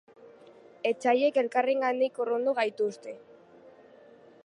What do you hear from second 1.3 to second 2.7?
elkarrengandik urrundu